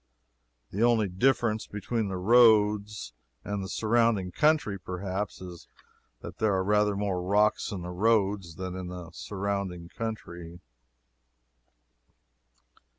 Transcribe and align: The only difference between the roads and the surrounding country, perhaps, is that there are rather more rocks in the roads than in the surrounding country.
The 0.71 0.81
only 0.81 1.07
difference 1.07 1.67
between 1.67 2.07
the 2.07 2.17
roads 2.17 3.13
and 3.43 3.61
the 3.61 3.69
surrounding 3.69 4.31
country, 4.31 4.79
perhaps, 4.79 5.39
is 5.41 5.67
that 6.21 6.39
there 6.39 6.55
are 6.55 6.63
rather 6.63 6.95
more 6.95 7.21
rocks 7.21 7.71
in 7.71 7.83
the 7.83 7.91
roads 7.91 8.55
than 8.55 8.75
in 8.75 8.87
the 8.87 9.11
surrounding 9.11 9.89
country. 9.89 10.59